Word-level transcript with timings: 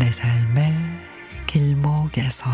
내 0.00 0.10
삶의 0.10 0.74
길목에서. 1.46 2.48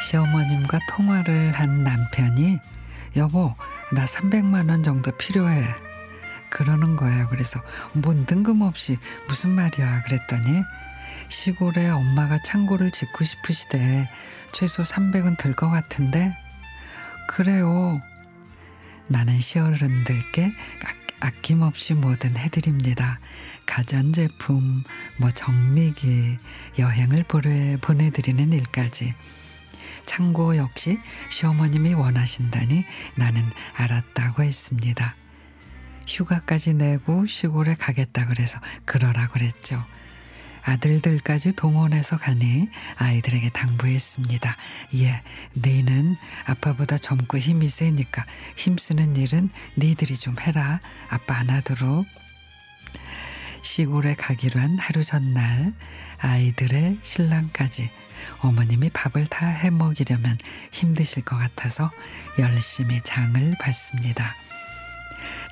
시어머님과 0.00 0.78
통화를 0.90 1.50
한 1.54 1.82
남편이 1.82 2.60
여보 3.16 3.52
나 3.90 4.04
300만 4.04 4.70
원 4.70 4.84
정도 4.84 5.10
필요해 5.10 5.83
그러는 6.54 6.94
거예요. 6.94 7.26
그래서 7.28 7.60
뭔 7.92 8.24
뜬금없이 8.26 8.96
무슨 9.26 9.50
말이야 9.50 10.02
그랬더니 10.04 10.62
시골에 11.28 11.90
엄마가 11.90 12.38
창고를 12.44 12.92
짓고 12.92 13.24
싶으시대 13.24 14.08
최소 14.52 14.84
300은 14.84 15.36
들 15.36 15.54
것 15.56 15.68
같은데 15.68 16.32
그래요. 17.26 18.00
나는 19.08 19.40
시어른들께 19.40 20.52
아낌없이 21.20 21.94
뭐든 21.94 22.36
해드립니다. 22.36 23.18
가전제품, 23.66 24.84
뭐 25.18 25.30
정미기, 25.30 26.38
여행을 26.78 27.24
보내드리는 27.80 28.52
일까지. 28.52 29.14
창고 30.06 30.56
역시 30.56 30.98
시어머님이 31.30 31.94
원하신다니 31.94 32.84
나는 33.16 33.42
알았다고 33.74 34.44
했습니다. 34.44 35.16
휴가까지 36.06 36.74
내고 36.74 37.26
시골에 37.26 37.74
가겠다 37.74 38.26
그래서 38.26 38.58
그러라 38.84 39.28
그랬죠. 39.28 39.84
아들들까지 40.62 41.52
동원해서 41.52 42.16
가니 42.16 42.68
아이들에게 42.96 43.50
당부했습니다. 43.50 44.56
예, 44.96 45.22
너는 45.52 46.16
아빠보다 46.46 46.96
젊고 46.96 47.36
힘이 47.38 47.68
세니까 47.68 48.24
힘쓰는 48.56 49.16
일은 49.16 49.50
니들이 49.76 50.16
좀 50.16 50.34
해라. 50.40 50.80
아빠 51.10 51.36
안 51.36 51.50
하도록. 51.50 52.06
시골에 53.62 54.14
가기로 54.14 54.60
한 54.60 54.78
하루 54.78 55.02
전날 55.02 55.72
아이들의 56.18 56.98
신랑까지 57.02 57.90
어머님이 58.40 58.90
밥을 58.90 59.26
다 59.26 59.46
해 59.46 59.70
먹이려면 59.70 60.38
힘드실 60.72 61.24
것 61.24 61.36
같아서 61.36 61.90
열심히 62.38 63.00
장을 63.02 63.54
봤습니다. 63.60 64.34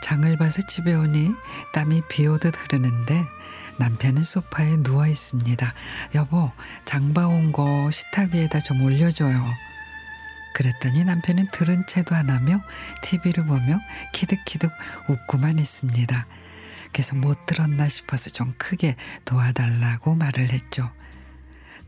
장을 0.02 0.36
봐서 0.36 0.62
집에 0.68 0.94
오니 0.94 1.32
땀이 1.72 2.02
비 2.08 2.26
오듯 2.26 2.54
흐르는데 2.56 3.24
남편은 3.78 4.22
소파에 4.22 4.82
누워 4.82 5.06
있습니다. 5.06 5.74
여보, 6.14 6.50
장 6.84 7.14
봐온 7.14 7.52
거 7.52 7.90
식탁 7.90 8.34
위에다 8.34 8.60
좀 8.60 8.82
올려줘요. 8.82 9.44
그랬더니 10.54 11.04
남편은 11.04 11.46
들은 11.52 11.84
채도 11.86 12.14
안 12.14 12.30
하며 12.30 12.60
TV를 13.02 13.46
보며 13.46 13.80
키득키득 14.12 14.70
웃고만 15.08 15.58
있습니다. 15.58 16.26
그래서 16.92 17.16
못 17.16 17.46
들었나 17.46 17.88
싶어서 17.88 18.30
좀 18.30 18.52
크게 18.58 18.96
도와달라고 19.24 20.14
말을 20.14 20.50
했죠. 20.50 20.90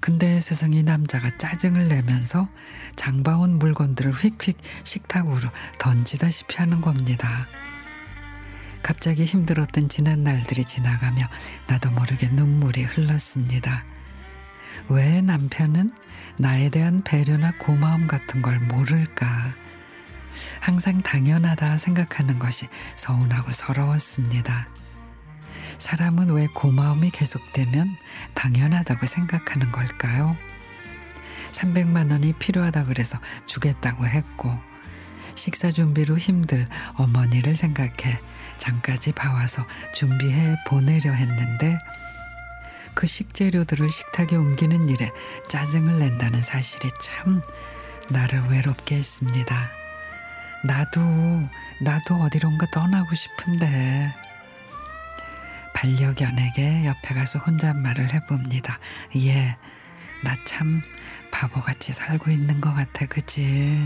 근데 0.00 0.40
세상에 0.40 0.82
남자가 0.82 1.30
짜증을 1.38 1.88
내면서 1.88 2.48
장봐온 2.96 3.58
물건들을 3.58 4.12
휙휙 4.12 4.58
식탁으로 4.84 5.48
던지다시피 5.78 6.56
하는 6.56 6.80
겁니다. 6.80 7.46
갑자기 8.84 9.24
힘들었던 9.24 9.88
지난 9.88 10.24
날들이 10.24 10.62
지나가며 10.62 11.26
나도 11.66 11.90
모르게 11.90 12.28
눈물이 12.28 12.82
흘렀습니다. 12.82 13.82
왜 14.90 15.22
남편은 15.22 15.90
나에 16.38 16.68
대한 16.68 17.02
배려나 17.02 17.52
고마움 17.58 18.06
같은 18.06 18.42
걸 18.42 18.60
모를까? 18.60 19.54
항상 20.60 21.00
당연하다 21.00 21.78
생각하는 21.78 22.38
것이 22.38 22.68
서운하고 22.94 23.52
서러웠습니다. 23.52 24.68
사람은 25.78 26.28
왜 26.32 26.46
고마움이 26.48 27.08
계속되면 27.08 27.96
당연하다고 28.34 29.06
생각하는 29.06 29.72
걸까요? 29.72 30.36
300만 31.52 32.10
원이 32.10 32.34
필요하다 32.34 32.84
그래서 32.84 33.18
주겠다고 33.46 34.06
했고 34.06 34.73
식사 35.34 35.70
준비로 35.70 36.18
힘들 36.18 36.66
어머니를 36.96 37.56
생각해 37.56 38.18
장까지 38.58 39.12
봐와서 39.12 39.66
준비해 39.94 40.56
보내려 40.66 41.12
했는데 41.12 41.78
그 42.94 43.06
식재료들을 43.06 43.90
식탁에 43.90 44.36
옮기는 44.36 44.88
일에 44.88 45.10
짜증을 45.48 45.98
낸다는 45.98 46.40
사실이 46.42 46.88
참 47.02 47.42
나를 48.08 48.42
외롭게 48.48 48.96
했습니다. 48.96 49.70
나도 50.64 51.00
나도 51.80 52.14
어디론가 52.22 52.66
떠나고 52.72 53.14
싶은데 53.14 54.14
반려견에게 55.74 56.86
옆에 56.86 57.14
가서 57.14 57.38
혼잣말을 57.40 58.14
해봅니다. 58.14 58.78
예, 59.16 59.54
나 60.22 60.36
참 60.46 60.82
바보같이 61.30 61.92
살고 61.92 62.30
있는 62.30 62.60
것 62.60 62.72
같아, 62.72 63.06
그지? 63.06 63.76